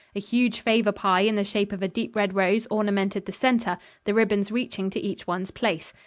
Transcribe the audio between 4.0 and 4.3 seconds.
the